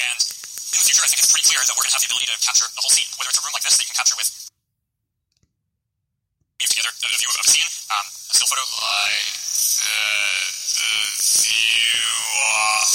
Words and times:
And 0.00 0.18
in 0.72 0.78
the 0.80 0.86
future, 0.88 1.04
I 1.04 1.08
think 1.12 1.20
it's 1.20 1.32
pretty 1.32 1.44
clear 1.50 1.60
that 1.60 1.74
we're 1.76 1.84
going 1.84 1.92
to 1.92 1.98
have 2.00 2.04
the 2.04 2.10
ability 2.10 2.28
to 2.32 2.36
capture 2.40 2.68
the 2.72 2.80
whole 2.80 2.94
scene, 2.94 3.08
whether 3.20 3.28
it's 3.28 3.40
a 3.40 3.44
room 3.44 3.52
like 3.52 3.64
this 3.66 3.76
that 3.76 3.84
you 3.84 3.90
can 3.92 4.00
capture 4.00 4.16
with 4.16 4.30
together 6.70 6.92
a 6.92 7.18
view 7.18 7.26
of 7.26 7.40
a 7.40 7.48
scene, 7.50 7.66
um, 7.90 8.06
a 8.06 8.32
still 8.36 8.46
photo 8.46 8.62
like 8.62 9.26
uh, 9.80 10.44
the 10.78 10.92
the 11.40 11.50
view 11.50 12.14
of 12.46 12.86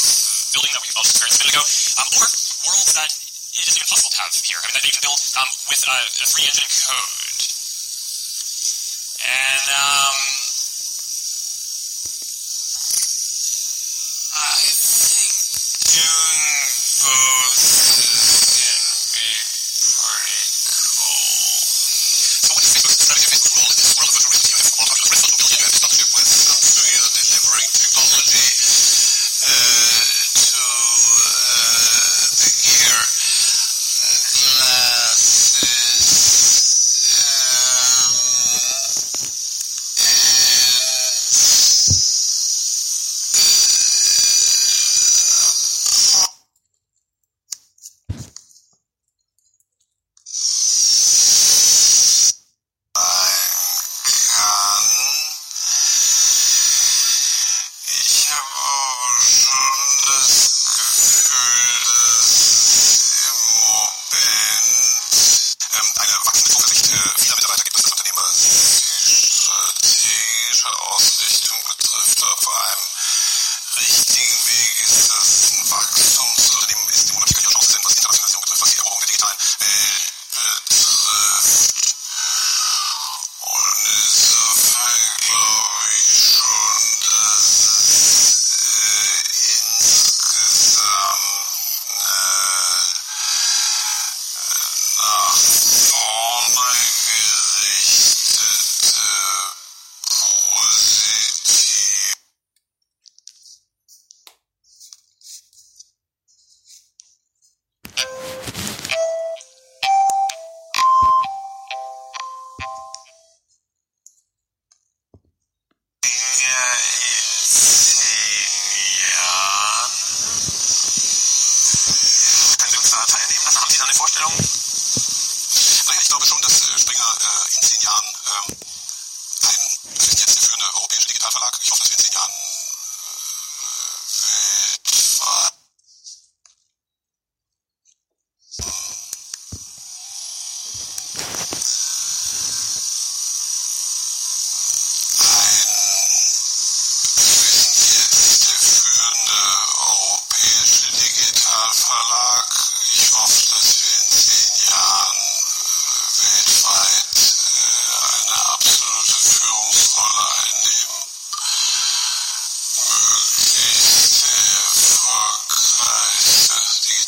building 0.56 0.72
that 0.72 0.80
we 0.80 0.90
all 0.96 1.04
experienced 1.04 1.42
a 1.42 1.44
minute 1.44 1.60
ago, 1.60 1.66
um, 2.00 2.08
or 2.16 2.26
worlds 2.72 2.94
that 2.96 3.12
it 3.12 3.68
isn't 3.68 3.76
even 3.76 3.90
possible 3.92 4.14
to 4.16 4.20
have 4.24 4.32
here. 4.32 4.60
I 4.62 4.66
mean, 4.70 4.76
that 4.80 4.86
you 4.88 4.96
can 4.96 5.04
build 5.04 5.20
um, 5.36 5.50
with 5.68 5.82
a, 5.84 5.98
a 6.08 6.26
three-engine 6.32 6.72
code. 6.72 7.42
And, 9.26 9.66
um, 9.76 10.18
I 14.36 14.56
think 14.62 15.36
June 15.90 16.35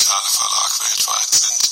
digitale 0.08 0.30
Verlag 0.30 0.80
weltweit 0.80 1.34
sind. 1.34 1.70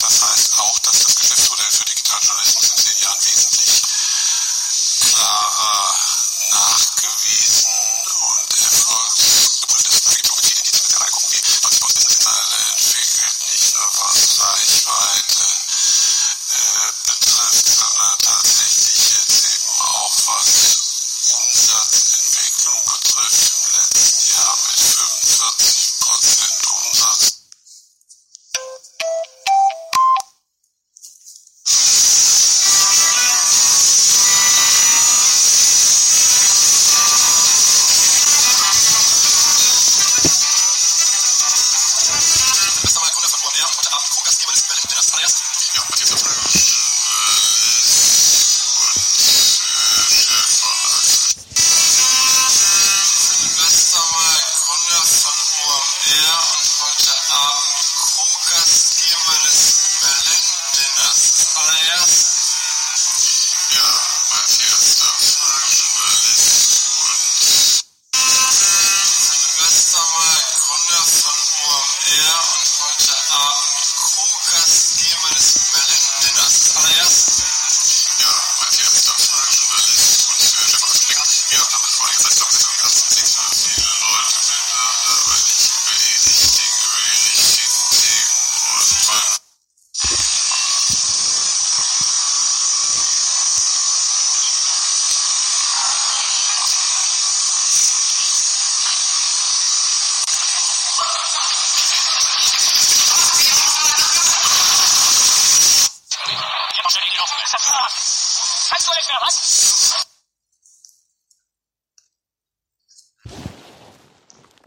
Das 0.00 0.22
heißt 0.22 0.58
auch, 0.58 0.78
dass 0.80 0.98
das 1.04 1.14
Geschäftsmodell 1.14 1.70
für 1.70 1.84
Digitaljournalismus 1.84 2.70
in 2.70 2.76
zehn 2.76 3.02
Jahren 3.02 3.22
wesentlich 3.22 3.82
klarer 5.12 5.94
nachgewiesen 6.50 7.59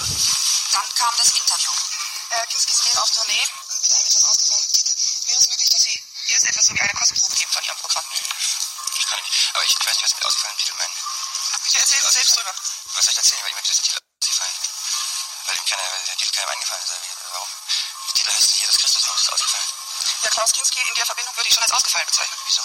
Dann 0.00 0.94
kam 0.94 1.12
das 1.16 1.30
Interview. 1.36 1.70
Äh, 2.30 2.46
Kinski, 2.46 2.72
Sie 2.72 2.82
gehen 2.82 2.98
auf 2.98 3.10
Tournee 3.10 3.44
mit 3.82 3.92
einem 3.92 4.06
etwas 4.06 4.24
ausgefallenen 4.24 4.72
Titel. 4.72 4.94
Wäre 5.26 5.40
es 5.40 5.48
möglich, 5.50 5.68
dass 5.68 5.82
Sie 5.82 6.04
erst 6.28 6.44
etwas 6.44 6.66
so 6.66 6.74
wie 6.74 6.80
eine 6.80 6.94
Kostprobe 6.94 7.34
geben 7.36 7.52
von 7.52 7.64
Ihrem 7.64 7.78
Programm? 7.78 8.04
Ich 8.98 9.06
kann 9.06 9.20
nicht. 9.20 9.50
Aber 9.54 9.64
ich 9.64 9.76
weiß 9.78 9.86
nicht, 9.86 10.04
was 10.04 10.14
mit 10.14 10.24
ausgefallenen 10.24 10.58
Titel 10.58 10.74
meinen. 10.78 10.94
Bitte 11.64 11.78
erzählen 11.78 12.04
Sie 12.04 12.12
selbst 12.12 12.36
drüber. 12.36 12.54
Was 12.94 13.04
soll 13.04 13.12
ich 13.12 13.16
erzählen? 13.18 13.42
Weil 13.42 13.50
ihm 13.50 13.62
dieser 13.62 13.82
Titel 13.82 13.98
ausgefallen. 13.98 14.54
Weil 15.46 15.56
ihm 15.56 15.64
keiner, 15.66 16.04
der 16.06 16.16
Titel 16.16 16.36
keinem 16.36 16.48
eingefallen 16.50 16.82
ist. 16.82 16.92
Warum? 17.32 17.48
Der 18.08 18.14
Titel 18.14 18.32
heißt 18.32 18.50
Jesus 18.60 18.78
Christus, 18.78 19.04
warum 19.06 19.20
ist 19.20 19.32
ausgefallen? 19.32 19.68
Ja, 20.22 20.30
Klaus 20.30 20.52
Kinski 20.52 20.80
in 20.80 20.94
der 20.94 21.06
Verbindung 21.06 21.36
würde 21.36 21.48
ich 21.48 21.54
schon 21.54 21.62
als 21.62 21.72
ausgefallen 21.72 22.06
bezeichnen. 22.06 22.38
Wieso? 22.46 22.62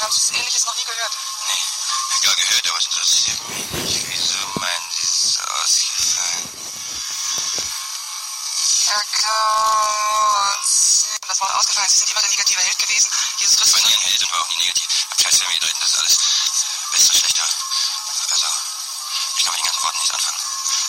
Haben 0.00 0.12
Sie 0.12 0.34
Ähnliches 0.34 0.64
noch 0.64 0.76
nie 0.76 0.84
gehört? 0.84 1.12
Nee, 1.48 1.62
gar 2.26 2.34
gehört, 2.36 2.68
aber 2.68 2.78
es 2.78 2.86
interessiert 2.86 3.48
mich 3.48 3.70
nicht. 3.70 4.08
Wieso 4.08 4.38
meinen 4.60 4.90
Sie 4.90 5.02
es 5.02 5.16
ist 5.24 5.40
ausgefallen? 5.40 6.52
Herr 8.86 9.04
Klaus. 9.12 9.15
Das 11.28 11.40
Wort 11.40 11.54
ausgefallen. 11.54 11.88
Sie 11.88 11.96
sind 11.98 12.10
immer 12.10 12.20
der 12.20 12.30
negative 12.30 12.62
Held 12.62 12.78
gewesen. 12.78 13.10
Jesus 13.38 13.56
Christus. 13.56 13.80
Ich 13.80 13.84
war 13.84 13.90
nie 13.90 13.96
ein 13.96 14.10
Held 14.10 14.22
und 14.22 14.32
war 14.32 14.40
auch 14.42 14.48
nie 14.50 14.58
negativ. 14.58 14.86
Hab 15.10 15.20
Scheiß 15.20 15.38
Family 15.38 15.58
drin, 15.58 15.74
das 15.80 15.90
ist 15.90 15.98
alles 15.98 16.18
besser, 16.92 17.14
schlechter. 17.14 17.48
Also, 18.30 18.46
ich 19.36 19.44
kann 19.44 19.52
mit 19.54 19.60
den 19.60 19.66
ganzen 19.66 19.82
Worten 19.82 19.98
nichts 19.98 20.14
anfangen. 20.14 20.38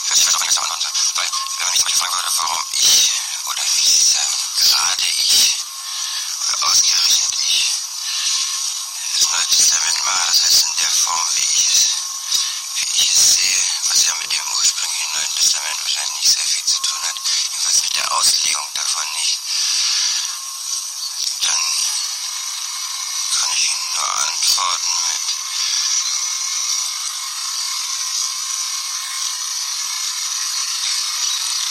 Ich 0.03 0.11
weiß, 0.11 0.19
ich 0.19 0.27
weiß 0.27 0.35
auch 0.35 0.41
nichts 0.41 0.55
davon. 0.55 0.77
Weil, 1.15 1.29
wenn 1.57 1.65
man 1.65 1.71
mich 1.71 1.79
zum 1.79 1.85
Beispiel 1.85 1.99
fragen 1.99 2.15
würde, 2.15 2.31
warum 2.37 2.65
ich, 2.71 3.11
oder 3.47 3.63
sagen, 3.65 4.35
gerade 4.57 5.07
ich, 5.07 5.55
oder 6.47 6.67
ausgerechnet 6.67 7.35
ich, 7.41 7.71
das 9.15 9.29
Neue 9.31 9.47
Testament 9.47 10.05
mache, 10.05 10.27
das 10.27 10.43
heißt 10.43 10.63
in 10.63 10.75
der 10.77 10.91
Form, 10.91 11.27
wie 11.35 11.41
ich 11.41 11.67
es, 11.73 11.89
wie 12.75 13.01
ich 13.01 13.09
es 13.11 13.33
sehe, 13.35 13.63
was 13.89 14.03
ja 14.05 14.13
mit 14.15 14.31
dem 14.31 14.47
ursprünglichen 14.57 15.11
Neuen 15.13 15.35
Testament 15.35 15.77
wahrscheinlich 15.83 16.21
nicht 16.21 16.33
sehr 16.33 16.45
viel 16.45 16.65
Auslegung 18.17 18.67
davon 18.73 19.05
nicht, 19.13 19.39
dann 21.41 21.65
kann 23.29 23.51
ich 23.55 23.69
Ihnen 23.69 23.93
nur 23.93 24.09
antworten 24.09 24.93
mit 25.07 25.21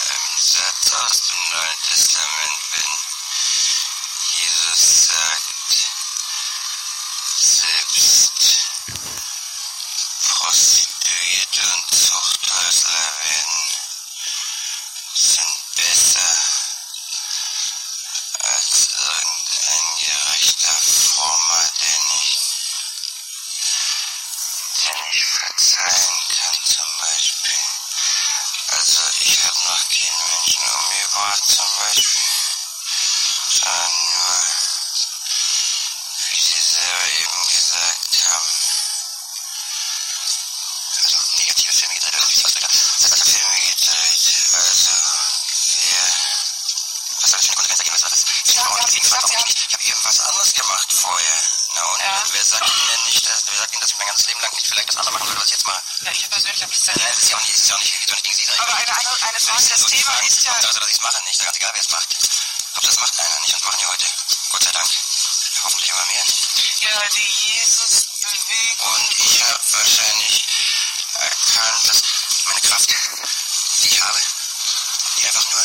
einem 0.09 0.39
Satz 0.39 0.93
aus 0.93 1.23
dem 1.23 1.43
Neuen 1.51 1.81
Testament, 1.83 2.61
wenn 2.71 2.93
Jesus 4.45 5.07
sagt, 5.09 5.91
selbst 7.39 8.71
Prostituierte 10.21 11.75
und 11.75 11.93
Zuchthäusler 11.93 13.11
werden 13.25 13.56
verzeihen 25.77 26.29
kann 26.29 26.59
zum 26.65 26.87
Beispiel. 27.01 27.59
Also 28.69 29.01
ich 29.21 29.39
habe 29.45 29.59
noch 29.65 29.89
keinen 29.89 30.29
Menschen 30.29 30.63
umgebracht 30.65 31.45
zum 31.47 31.67
Beispiel, 31.79 32.21
sondern 33.51 33.93
nur, 33.93 34.45
wie 36.31 36.41
Sie 36.41 36.61
selber 36.61 37.07
eben 37.21 37.49
gesagt 37.49 38.25
haben, 38.27 38.51
also 41.03 41.17
negative 41.39 41.73
Filme 41.73 41.95
gedreht, 41.95 42.15
oder 42.17 42.29
wie 42.29 42.45
ausdrücke, 42.45 42.69
also 42.69 43.25
Filme 43.25 43.61
gedreht, 43.61 44.25
also 44.55 44.91
wer, 45.81 46.05
was 47.21 47.31
soll 47.31 47.39
das 47.39 47.47
für 47.47 47.53
eine 47.53 47.57
Konsequenz 47.57 47.79
ergeben, 47.79 47.95
was 47.95 48.01
soll 48.01 48.11
das? 48.11 48.25
Haben 48.57 48.75
haben- 48.77 48.95
ich 48.97 49.75
habe 49.75 49.85
irgendwas 49.85 50.21
anderes 50.21 50.53
gemacht 50.55 50.93
vorher. 50.93 51.66
Na 51.77 51.85
und 51.85 52.01
Ja. 52.01 52.23
wer 52.33 52.45
sagt 52.45 52.67
Ihnen 52.67 52.89
denn 52.89 53.05
nicht, 53.05 53.29
dass, 53.29 53.45
wer 53.47 53.59
sagt 53.59 53.73
Ihnen, 53.73 53.81
dass 53.81 53.91
ich 53.91 53.97
mein 53.99 54.07
ganzes 54.07 54.27
Leben 54.27 54.41
lang 54.41 54.53
nicht 54.55 54.67
vielleicht 54.67 54.89
das 54.89 54.97
andere 54.97 55.13
machen 55.15 55.29
würde, 55.29 55.41
was 55.41 55.47
ich 55.47 55.53
jetzt 55.53 55.67
mache? 55.67 55.83
Ja, 56.01 56.11
ich 56.11 56.31
persönlich 56.31 56.63
habe 56.63 56.71
nichts 56.73 56.87
dagegen. 56.87 57.07
das 57.07 57.19
ist 57.23 57.31
ja 57.31 57.37
auch 57.37 57.41
nicht, 57.43 57.55
das 57.55 57.63
ist 57.63 57.69
ja 57.69 57.77
auch 57.77 57.81
nicht, 57.81 58.01
geht 58.01 58.09
nicht 58.09 58.25
gegen 58.25 58.37
Sie. 58.37 58.47
Aber 58.59 58.75
eine, 58.75 58.97
eine, 58.97 59.11
eine 59.29 59.41
Frage, 59.41 59.69
das 59.69 59.85
Thema 59.85 60.19
ist 60.27 60.43
ja... 60.43 60.53
Also, 60.53 60.81
dass 60.81 60.89
ich 60.89 60.95
es 60.97 61.01
mache, 61.03 61.23
nicht, 61.25 61.45
ganz 61.45 61.57
egal, 61.57 61.73
wer 61.75 61.83
es 61.83 61.91
macht. 61.91 62.17
Aber 62.77 62.87
das 62.87 62.99
macht 63.01 63.19
einer 63.21 63.41
nicht 63.41 63.55
und 63.57 63.65
machen 63.65 63.79
die 63.81 63.87
heute. 63.87 64.07
Gott 64.51 64.63
sei 64.65 64.73
Dank. 64.73 64.91
Hoffentlich 65.65 65.91
immer 65.91 66.07
mehr. 66.07 66.25
Ja, 66.81 67.03
die 67.13 67.29
Jesus-Bewegung. 67.53 68.95
Und 68.95 69.21
ich 69.21 69.43
habe 69.45 69.73
wahrscheinlich 69.73 70.45
erkannt, 71.15 71.89
dass 71.89 72.03
meine 72.47 72.61
Kraft, 72.61 72.89
die 73.83 73.89
ich 73.89 74.01
habe, 74.01 74.21
die 75.19 75.27
einfach 75.27 75.51
nur 75.51 75.65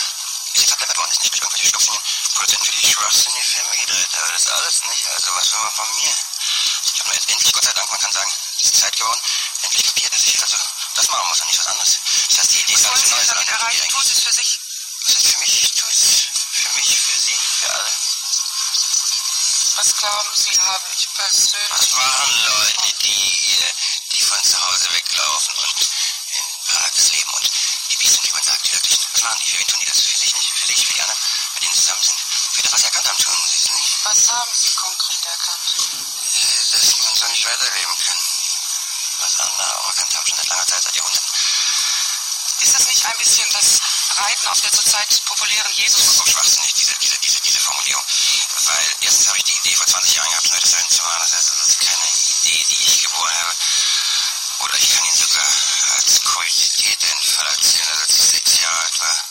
jetzt 0.53 0.69
verplempert 0.69 0.97
worden 0.97 1.11
ist, 1.11 1.21
nicht 1.21 1.33
durch 1.33 1.41
irgendwelche 1.41 1.67
stumpfsinnigen 1.67 2.05
Produzenten, 2.33 2.65
für 2.65 2.71
die 2.71 2.81
ich 2.81 2.91
schwachsinnige 2.91 3.43
Filme 3.43 3.77
gedreht 3.77 4.15
habe. 4.15 4.31
Das 4.31 4.41
ist 4.41 4.51
alles 4.51 4.81
nicht. 4.89 5.07
Also, 5.11 5.35
was 5.35 5.51
will 5.51 5.59
man 5.59 5.71
von 5.71 5.95
mir? 5.95 6.15
Ich 6.85 6.99
habe 6.99 7.09
nur 7.09 7.15
jetzt 7.15 7.29
endlich, 7.29 7.53
Gott 7.53 7.63
sei 7.63 7.73
Dank, 7.73 7.89
man 7.91 7.99
kann 7.99 8.11
sagen, 8.11 8.31
es 8.59 8.65
ist 8.65 8.79
Zeit 8.79 8.95
geworden, 8.95 9.21
endlich 9.63 9.83
kapiert, 9.85 10.13
dass 10.13 10.23
ich 10.25 10.41
also 10.41 10.57
das 10.95 11.07
machen 11.07 11.27
muss 11.29 11.41
und 11.41 11.47
nicht 11.47 11.59
was 11.59 11.67
anderes. 11.67 11.99
Das 12.29 12.39
heißt, 12.39 12.51
die 12.51 12.61
Idee 12.61 12.73
ist 12.73 12.83
Was 12.91 13.01
so 13.01 13.15
neu, 13.15 13.25
sondern 13.25 13.45
damit 13.45 13.49
erreichen? 13.49 13.87
Sie 14.03 14.11
es 14.11 14.23
für 14.23 14.33
sich. 14.33 14.59
das 15.05 15.15
heißt 15.15 15.27
für 15.27 15.39
mich, 15.39 15.63
ich 15.63 15.71
tue 15.73 15.89
es 15.91 16.27
für 16.51 16.69
mich, 16.73 16.97
für 16.97 17.19
Sie, 17.19 17.35
für 17.35 17.73
alle. 17.73 17.91
Was 19.75 19.95
glauben 19.95 20.35
Sie, 20.35 20.59
habe 20.59 20.87
ich 20.97 21.07
persönlich... 21.13 21.71
Was 21.71 21.91
waren 21.93 22.45
Leute, 22.45 22.93
die, 23.03 23.57
die 24.11 24.21
von 24.21 24.43
zu 24.43 24.59
Hause 24.67 24.91
weglaufen 24.91 25.55
und 25.55 25.89
in 26.33 26.75
Parks 26.75 27.11
leben 27.11 27.29
und 27.31 27.51
die 27.89 27.95
Biest 27.97 28.23
wie 28.23 28.31
man 28.31 28.43
sagt, 28.43 28.65
die 28.67 28.73
wirklich, 28.73 28.99
was 29.13 29.23
machen 29.23 29.39
die? 29.45 29.51
Für 29.51 29.59
wen 29.59 29.67
tun 29.67 29.79
die 29.79 29.85
das? 29.85 30.01
Für 30.01 30.17
für 30.79 30.93
die 30.93 31.01
anderen, 31.01 31.19
mit 31.55 31.63
denen 31.63 31.75
zusammen 31.75 32.03
sind. 32.03 32.19
Für 32.53 32.61
das, 32.63 32.73
was 32.73 32.83
erkannt 32.83 33.07
haben, 33.07 33.17
tun 33.17 33.35
sie 33.47 33.57
es 33.57 33.71
nicht. 33.71 34.05
Was 34.05 34.29
haben 34.29 34.51
Sie 34.53 34.73
konkret 34.75 35.25
erkannt? 35.25 35.75
Äh, 35.77 36.71
Dass 36.71 36.97
man 36.97 37.15
so 37.15 37.27
nicht 37.27 37.45
weiterleben 37.45 37.97
kann. 37.97 38.19
Was 39.19 39.39
andere 39.39 39.77
auch 39.77 39.87
erkannt 39.89 40.15
haben, 40.15 40.27
schon 40.27 40.37
seit 40.37 40.49
langer 40.49 40.67
Zeit, 40.67 40.83
seit 40.83 40.95
Jahrhunderten. 40.95 41.29
Ist 42.61 42.75
das 42.75 42.87
nicht 42.87 43.05
ein 43.05 43.17
bisschen 43.17 43.49
das 43.51 43.79
Reiten 44.17 44.47
auf 44.47 44.61
der 44.61 44.71
zurzeit 44.71 45.25
populären 45.25 45.73
Jesus? 45.73 46.17
So 46.17 46.25
schwachsinnig, 46.25 46.73
diese, 46.73 46.93
diese, 47.01 47.17
diese, 47.17 47.41
diese 47.41 47.59
Formulierung. 47.59 48.03
Weil 48.65 48.95
erstens 49.01 49.27
habe 49.27 49.37
ich 49.37 49.43
die 49.43 49.57
Idee 49.57 49.75
vor 49.75 49.87
20 49.87 50.13
Jahren 50.13 50.29
gehabt, 50.29 50.49
Leute 50.49 50.69
sein 50.69 50.89
zu 50.89 51.01
machen. 51.03 51.19
Das 51.21 51.33
heißt, 51.33 51.51
das 51.57 51.69
ist 51.69 51.79
keine 51.79 52.07
Idee, 52.43 52.65
die 52.69 52.83
ich 52.85 53.01
geboren 53.01 53.35
habe. 53.35 53.55
Oder 54.59 54.75
ich 54.77 54.95
kann 54.95 55.05
ihn 55.05 55.15
sogar 55.15 55.47
als 55.97 56.21
Kuriosität 56.21 57.01
den 57.01 57.21
Fall 57.23 57.47
erzählen, 57.47 57.87
also 57.87 58.01
als 58.01 58.15
ich 58.15 58.29
sechs 58.29 58.59
Jahre 58.59 58.79
alt 58.79 58.99
war. 58.99 59.30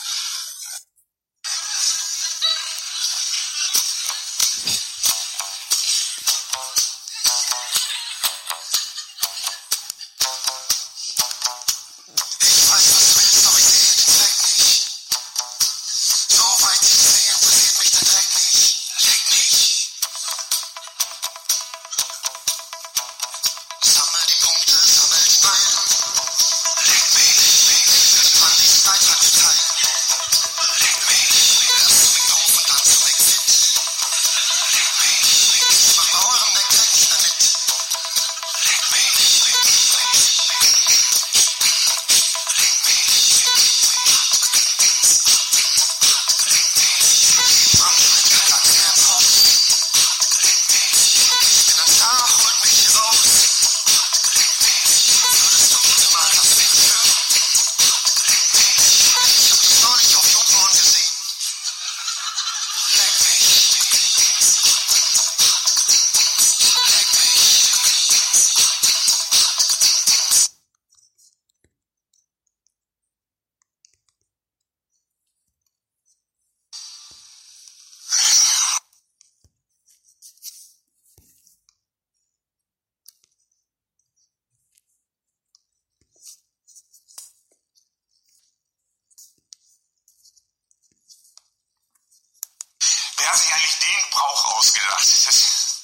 den 93.90 94.10
Brauch 94.10 94.58
ausgedacht. 94.58 95.00
Das, 95.00 95.82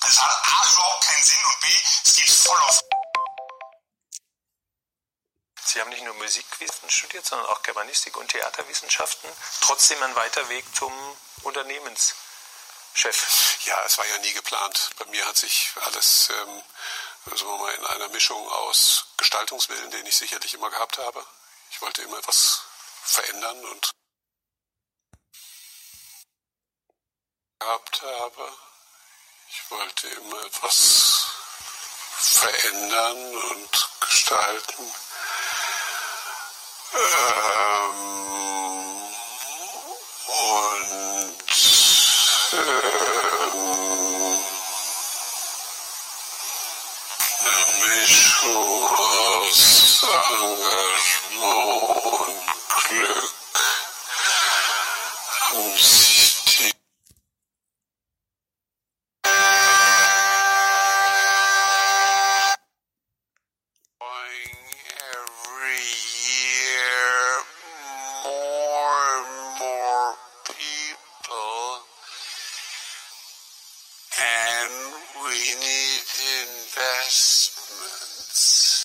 das 0.00 0.20
hat 0.20 0.30
A 0.30 0.72
überhaupt 0.72 1.04
keinen 1.04 1.22
Sinn 1.22 1.44
und 1.44 1.60
B, 1.60 1.68
es 2.04 2.14
geht 2.14 2.30
voll 2.30 2.60
auf. 2.62 2.80
Sie 5.64 5.80
haben 5.80 5.90
nicht 5.90 6.02
nur 6.02 6.14
Musikwissen 6.14 6.90
studiert, 6.90 7.24
sondern 7.24 7.48
auch 7.48 7.62
Germanistik 7.62 8.16
und 8.16 8.28
Theaterwissenschaften. 8.28 9.30
Trotzdem 9.60 10.02
ein 10.02 10.16
weiter 10.16 10.48
Weg 10.48 10.64
zum 10.74 10.92
Unternehmenschef. 11.42 12.16
Ja, 13.64 13.80
es 13.84 13.96
war 13.96 14.06
ja 14.06 14.18
nie 14.18 14.32
geplant. 14.32 14.90
Bei 14.98 15.04
mir 15.06 15.24
hat 15.26 15.36
sich 15.36 15.70
alles, 15.82 16.28
ähm, 16.30 16.62
sagen 17.36 17.60
mal, 17.60 17.74
in 17.74 17.86
einer 17.86 18.08
Mischung 18.08 18.48
aus 18.50 19.06
Gestaltungswillen, 19.16 19.92
den 19.92 20.06
ich 20.06 20.16
sicherlich 20.16 20.54
immer 20.54 20.70
gehabt 20.70 20.98
habe. 20.98 21.24
Ich 21.70 21.80
wollte 21.80 22.02
immer 22.02 22.18
etwas 22.18 22.62
verändern 23.04 23.64
und 23.66 23.92
gehabt 27.60 28.02
habe. 28.02 28.52
Ich 29.48 29.70
wollte 29.70 30.08
immer 30.08 30.44
etwas 30.46 31.26
verändern 32.16 33.36
und 33.36 33.88
gestalten. 34.00 34.94
Ähm, 36.92 38.00
und 40.26 41.34
ähm, 42.52 42.74
eine 47.44 47.64
Mischung 47.86 48.88
aus 48.88 50.02
Engagement 50.30 51.82
und 52.20 52.44
Glück 52.88 53.34
haben 55.50 55.99
we 75.30 75.38
need 75.38 76.02
investments. 76.42 78.82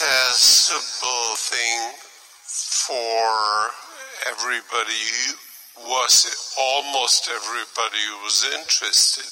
accessible 0.00 1.36
thing 1.36 1.92
for 2.88 3.20
everybody 4.32 4.96
who 5.76 5.92
was 5.92 6.24
almost 6.56 7.28
everybody 7.28 8.00
who 8.08 8.16
was 8.24 8.48
interested. 8.48 9.28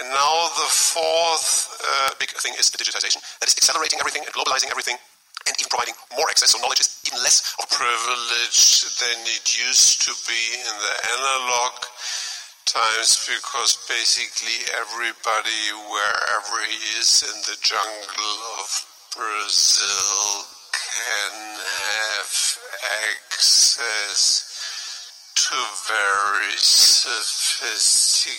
And 0.00 0.08
now 0.08 0.48
the 0.56 0.72
fourth 0.72 1.68
uh, 1.84 2.16
big 2.16 2.32
thing 2.40 2.54
is 2.58 2.70
the 2.70 2.80
digitization. 2.80 3.20
That 3.40 3.48
is 3.48 3.56
accelerating 3.60 4.00
everything 4.00 4.24
and 4.24 4.32
globalizing 4.32 4.72
everything 4.72 4.96
and 5.44 5.52
even 5.60 5.68
providing 5.68 5.94
more 6.16 6.28
access. 6.32 6.56
So 6.56 6.60
knowledge 6.64 6.80
is 6.80 7.04
even 7.04 7.20
less 7.20 7.44
of 7.60 7.68
privilege 7.68 8.88
than 9.04 9.20
it 9.28 9.52
used 9.52 10.00
to 10.08 10.16
be 10.24 10.42
in 10.64 10.74
the 10.80 10.94
analog 11.12 11.76
times 12.64 13.20
because 13.28 13.76
basically 13.84 14.64
everybody, 14.80 15.60
wherever 15.92 16.56
he 16.64 16.80
is 16.96 17.20
in 17.20 17.36
the 17.44 17.56
jungle 17.60 18.36
of 18.64 18.88
Brazil, 19.18 20.46
can 20.70 21.34
have 21.58 22.30
access 23.10 24.46
to 25.34 25.56
very 25.90 26.54
sophisticated 26.54 28.38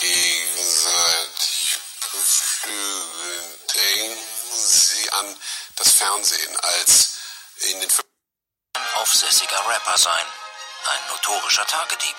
gegenseitig 0.00 1.78
beflügeln. 2.10 3.48
Sie 4.56 5.10
an 5.12 5.36
das 5.76 5.92
Fernsehen 5.92 6.56
als 6.56 7.18
in 7.70 7.80
den 7.80 7.90
ein 8.74 8.82
aufsässiger 8.96 9.68
Rapper 9.68 9.98
sein, 9.98 10.26
ein 10.86 11.06
notorischer 11.12 11.66
Tagedieb. 11.66 12.16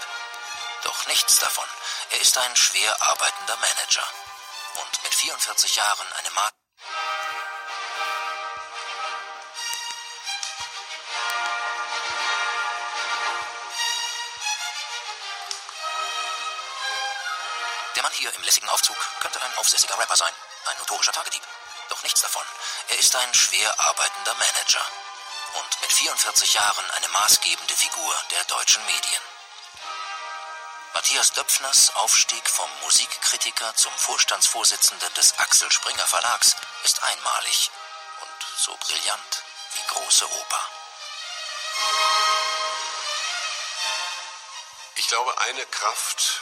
Doch 0.83 1.07
nichts 1.07 1.39
davon. 1.39 1.67
Er 2.12 2.21
ist 2.21 2.38
ein 2.38 2.55
schwer 2.55 3.01
arbeitender 3.01 3.57
Manager. 3.57 4.07
Und 4.75 5.03
mit 5.03 5.13
44 5.13 5.75
Jahren 5.75 6.13
eine 6.13 6.31
Marke. 6.31 6.55
Der 17.95 18.03
Mann 18.03 18.13
hier 18.13 18.33
im 18.33 18.43
lässigen 18.43 18.69
Aufzug 18.69 18.95
könnte 19.19 19.41
ein 19.41 19.53
aufsässiger 19.57 19.98
Rapper 20.00 20.15
sein, 20.15 20.33
ein 20.67 20.77
notorischer 20.77 21.12
Tagedieb. 21.12 21.43
Doch 21.89 22.01
nichts 22.03 22.21
davon. 22.21 22.45
Er 22.88 23.00
ist 23.00 23.13
ein 23.15 23.33
schwer 23.33 23.77
arbeitender 23.77 24.36
Manager 24.36 24.86
und 25.55 25.81
mit 25.81 25.91
44 25.91 26.53
Jahren 26.53 26.91
eine 26.91 27.09
maßgebende 27.09 27.75
Figur 27.75 28.15
der 28.31 28.43
deutschen 28.45 28.86
Medien. 28.86 29.21
Matthias 30.93 31.31
Döpfners 31.34 31.96
Aufstieg 31.96 32.50
vom 32.50 32.69
Musikkritiker 32.81 33.75
zum 33.75 33.93
Vorstandsvorsitzenden 33.93 35.13
des 35.13 35.38
Axel 35.38 35.72
Springer 35.72 36.08
Verlags 36.08 36.55
ist 36.84 37.03
einmalig 37.03 37.69
und 38.22 38.46
so 38.58 38.75
brillant 38.77 39.43
wie 39.74 39.93
große 39.93 40.25
Oper. 40.25 40.69
Ich 44.96 45.08
glaube, 45.08 45.38
eine 45.41 45.65
Kraft, 45.67 46.41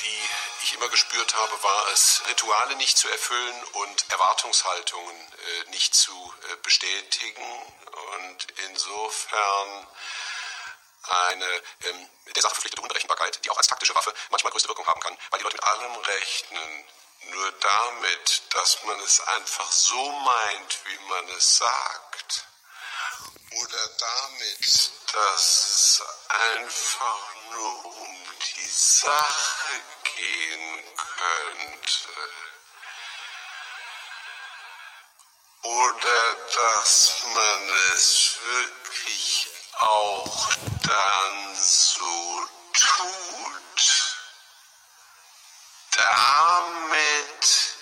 die 0.00 0.20
ich 0.64 0.74
immer 0.74 0.88
gespürt 0.88 1.34
habe, 1.34 1.62
war 1.62 1.88
es, 1.92 2.22
Rituale 2.28 2.74
nicht 2.76 2.98
zu 2.98 3.08
erfüllen 3.08 3.64
und 3.74 4.10
Erwartungshaltungen 4.10 5.32
äh, 5.32 5.70
nicht 5.70 5.94
zu 5.94 6.34
äh, 6.50 6.56
bestätigen. 6.56 7.74
Und 8.18 8.46
insofern 8.68 9.86
eine 11.10 11.62
ähm, 11.84 12.08
der 12.34 12.42
Sache 12.42 12.54
verpflichtete 12.54 12.82
Unberechenbarkeit, 12.82 13.44
die 13.44 13.50
auch 13.50 13.56
als 13.56 13.66
taktische 13.66 13.94
Waffe 13.94 14.14
manchmal 14.30 14.52
größte 14.52 14.68
Wirkung 14.68 14.86
haben 14.86 15.00
kann, 15.00 15.16
weil 15.30 15.38
die 15.38 15.44
Leute 15.44 15.56
mit 15.56 15.64
allem 15.64 15.96
rechnen. 15.96 16.84
Nur 17.32 17.52
damit, 17.52 18.42
dass 18.50 18.82
man 18.84 18.98
es 19.00 19.20
einfach 19.20 19.70
so 19.70 20.10
meint, 20.10 20.78
wie 20.84 20.98
man 21.08 21.28
es 21.30 21.58
sagt. 21.58 22.46
Oder 23.52 23.88
damit, 23.98 24.90
dass 25.12 26.00
es 26.00 26.02
einfach 26.28 27.34
nur 27.50 27.84
um 27.84 28.24
die 28.56 28.68
Sache 28.70 29.82
gehen 30.16 30.84
könnte. 30.96 32.30
Oder 35.62 36.34
dass 36.54 37.22
man 37.34 37.68
es 37.92 38.36
wirklich 38.42 39.48
auch 39.80 40.48
dann 40.82 41.54
so 41.56 42.46
tut. 42.72 44.16
Damit 45.96 47.76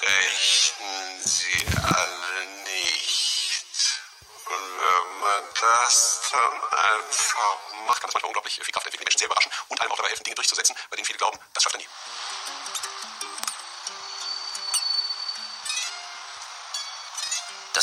rechnen 0.00 1.22
sie 1.24 1.66
alle 1.82 2.46
nicht. 2.64 4.00
Und 4.46 4.78
wenn 4.78 5.20
man 5.20 5.44
das 5.60 6.20
dann 6.32 6.62
einfach 6.78 7.58
macht, 7.86 8.00
kann 8.00 8.08
das 8.08 8.14
manchmal 8.14 8.28
unglaublich 8.28 8.54
viel 8.54 8.72
Kraft 8.72 8.86
entwickeln, 8.86 9.04
Menschen 9.04 9.18
sehr 9.18 9.26
überraschen 9.26 9.52
und 9.68 9.80
einem 9.80 9.92
auch 9.92 9.96
dabei 9.96 10.08
helfen, 10.10 10.24
Dinge 10.24 10.36
durchzusetzen, 10.36 10.76
bei 10.90 10.96
denen 10.96 11.06
viele 11.06 11.18
glauben, 11.18 11.38
das 11.54 11.62
schafft 11.62 11.76
er 11.76 11.78
nie. 11.78 11.88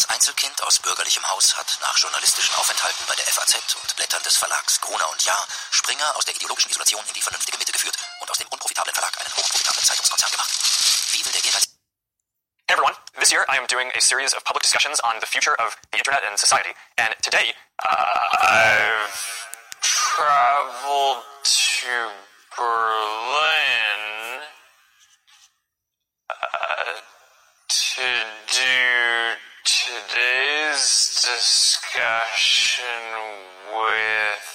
Das 0.03 0.15
Einzelkind 0.15 0.61
aus 0.63 0.79
bürgerlichem 0.79 1.25
Haus 1.29 1.55
hat 1.55 1.77
nach 1.79 1.97
journalistischen 1.97 2.53
Aufenthalten 2.55 3.05
bei 3.07 3.15
der 3.15 3.25
FAZ 3.25 3.55
und 3.81 3.95
Blättern 3.95 4.21
des 4.23 4.35
Verlags 4.35 4.81
Gruner 4.81 5.09
und 5.09 5.23
Jahr 5.23 5.47
Springer 5.71 6.17
aus 6.17 6.25
der 6.25 6.35
ideologischen 6.35 6.71
Isolation 6.71 7.01
in 7.07 7.13
die 7.13 7.21
vernünftige 7.21 7.57
Mitte 7.57 7.71
geführt 7.71 7.95
und 8.19 8.29
aus 8.29 8.37
dem 8.37 8.47
unprofitablen 8.49 8.93
Verlag 8.93 9.17
einen 9.21 9.33
hochprofitablen 9.33 9.85
Zeitungskonzern 9.85 10.31
gemacht. 10.31 10.51
Wie 11.13 11.23
will 11.23 11.31
der 11.31 11.45
Ehrgeiz 11.45 11.69
Hey 12.67 12.75
everyone, 12.75 12.95
this 13.17 13.31
year 13.31 13.45
I 13.47 13.57
am 13.57 13.65
doing 13.67 13.89
a 13.95 14.01
series 14.01 14.35
of 14.35 14.43
public 14.43 14.63
discussions 14.63 14.99
on 15.05 15.21
the 15.21 15.25
future 15.25 15.55
of 15.55 15.73
the 15.93 15.99
internet 15.99 16.21
and 16.27 16.37
society. 16.37 16.75
And 16.97 17.15
today, 17.21 17.55
uh, 17.79 18.43
I've 18.43 19.07
traveled 19.79 21.23
to 21.47 22.11
Berlin 22.57 23.82
discussion 31.35 32.85
with 33.73 34.45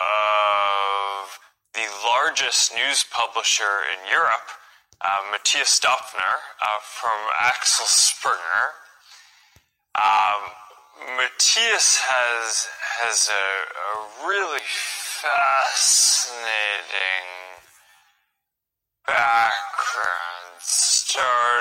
of 0.00 1.38
the 1.72 1.86
largest 2.04 2.74
news 2.74 3.04
publisher 3.10 3.62
in 3.92 3.98
Europe, 4.10 4.48
uh, 5.00 5.08
Matthias 5.30 5.80
Dopfner 5.80 6.20
uh, 6.20 6.80
from 6.82 7.18
Axel 7.40 7.86
Springer. 7.86 8.74
Um, 9.94 10.52
Matthias 11.16 11.96
has 12.02 12.68
has 13.00 13.30
a, 13.30 13.32
a 13.32 14.28
really 14.28 14.60
fascinating 15.22 16.38
background, 19.06 19.67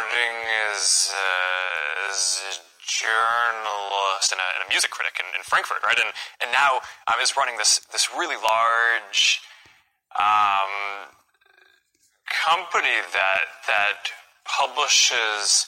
starting 0.08 0.38
as 0.74 1.12
a, 1.12 2.10
as 2.10 2.42
a 2.48 2.56
journalist 2.86 4.32
and 4.32 4.40
a, 4.40 4.48
and 4.56 4.68
a 4.68 4.70
music 4.70 4.92
critic 4.92 5.20
in, 5.20 5.26
in, 5.38 5.44
Frankfurt, 5.44 5.84
right? 5.84 5.98
And 5.98 6.12
and 6.42 6.52
now 6.52 6.80
um, 7.08 7.20
is 7.22 7.36
running 7.36 7.58
this 7.58 7.80
this 7.92 8.10
really 8.14 8.36
large 8.36 9.42
um, 10.20 11.12
company 12.28 12.98
that 13.14 13.48
that 13.68 14.12
publishes 14.46 15.68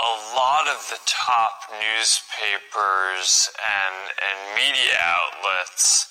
a 0.00 0.12
lot 0.34 0.68
of 0.68 0.84
the 0.90 0.98
top 1.06 1.70
newspapers 1.70 3.50
and 3.62 3.96
and 4.18 4.56
media 4.56 4.98
outlets 4.98 6.08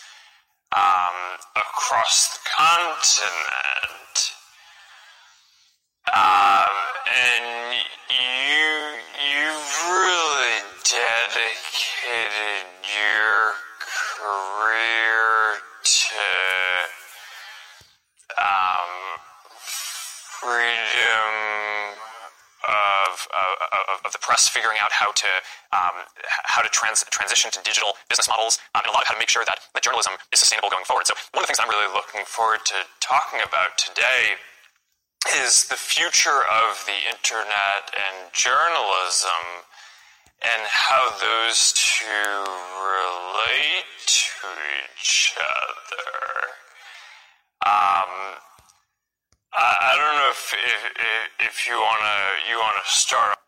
um, 0.76 1.40
across 1.56 2.34
the 2.34 2.40
continent. 2.58 3.76
Um, 6.14 6.70
and 7.10 7.65
press, 24.36 24.52
figuring 24.52 24.78
out 24.84 24.92
how 24.92 25.12
to 25.16 25.32
um, 25.72 26.04
how 26.44 26.62
to 26.62 26.70
trans, 26.70 27.04
transition 27.08 27.50
to 27.52 27.60
digital 27.64 27.96
business 28.10 28.28
models, 28.28 28.60
um, 28.76 28.84
and 28.84 28.92
a 28.92 28.94
lot 28.94 29.04
of 29.04 29.08
how 29.08 29.16
to 29.16 29.20
make 29.20 29.32
sure 29.32 29.44
that, 29.48 29.60
that 29.74 29.84
journalism 29.84 30.14
is 30.32 30.40
sustainable 30.40 30.70
going 30.70 30.84
forward. 30.84 31.08
So 31.08 31.16
one 31.32 31.40
of 31.40 31.48
the 31.48 31.52
things 31.52 31.60
I'm 31.64 31.72
really 31.72 31.92
looking 31.96 32.28
forward 32.28 32.60
to 32.68 32.76
talking 33.00 33.40
about 33.40 33.80
today 33.80 34.36
is 35.40 35.68
the 35.72 35.80
future 35.80 36.44
of 36.52 36.84
the 36.84 37.00
internet 37.08 37.92
and 37.96 38.32
journalism 38.36 39.64
and 40.44 40.62
how 40.68 41.16
those 41.20 41.72
two 41.74 42.44
relate 42.76 43.88
to 44.06 44.48
each 44.84 45.36
other. 45.40 46.12
Um, 47.66 48.12
I, 49.56 49.68
I 49.82 49.92
don't 49.96 50.16
know 50.20 50.30
if 50.32 50.44
if, 50.56 51.52
if 51.52 51.68
you 51.68 51.80
wanna 51.80 52.20
you 52.52 52.60
wanna 52.60 52.84
start. 52.86 53.45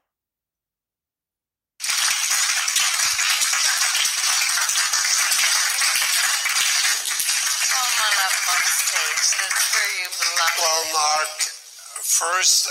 First, 12.17 12.65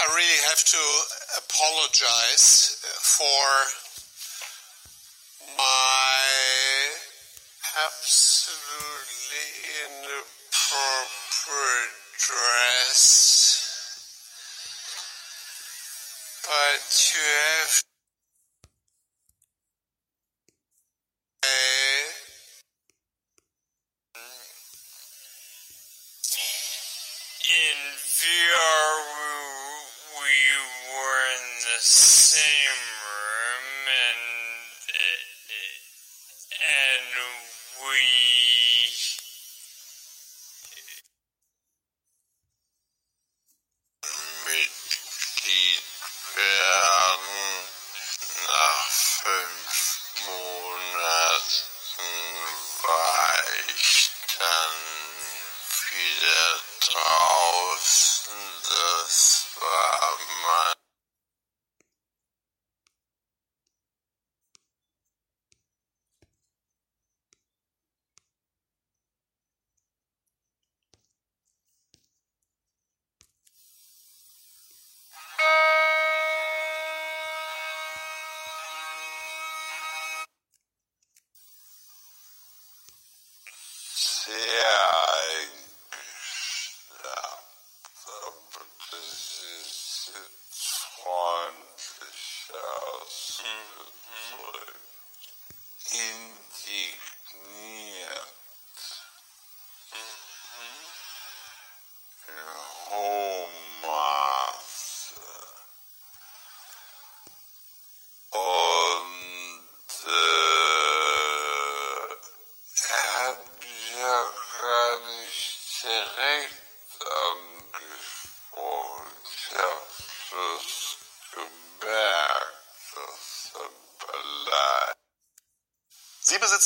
I 0.00 0.08
really 0.16 0.40
have 0.48 0.64
to 0.64 0.80
apologize 1.36 2.80
for 3.04 3.44
my 5.58 6.24
absolutely 7.84 9.48
inappropriate 9.84 10.24
dress. 12.16 13.60
But 16.48 16.88
you 17.12 17.20
have 17.20 17.93
in 27.44 27.78
VR, 27.98 28.92
we, 29.04 30.24
we 30.24 30.36
were 30.88 31.20
in 31.36 31.44
the 31.68 31.80
same 31.84 33.03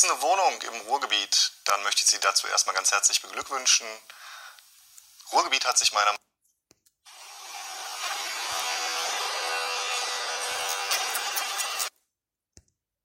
Eine 0.01 0.21
Wohnung 0.21 0.61
im 0.61 0.81
Ruhrgebiet. 0.87 1.51
Dann 1.65 1.83
möchte 1.83 2.03
ich 2.03 2.09
Sie 2.09 2.19
dazu 2.19 2.47
erstmal 2.47 2.75
ganz 2.75 2.91
herzlich 2.91 3.21
beglückwünschen. 3.21 3.85
Ruhrgebiet 5.33 5.65
hat 5.65 5.77
sich 5.77 5.91
meiner 5.91 6.18